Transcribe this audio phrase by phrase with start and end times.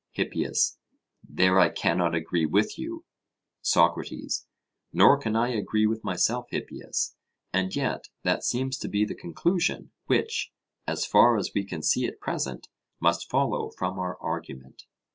[0.13, 0.79] HIPPIAS:
[1.23, 3.05] There I cannot agree with you.
[3.61, 4.47] SOCRATES:
[4.91, 7.15] Nor can I agree with myself, Hippias;
[7.53, 10.51] and yet that seems to be the conclusion which,
[10.87, 12.67] as far as we can see at present,
[12.99, 14.87] must follow from our argument.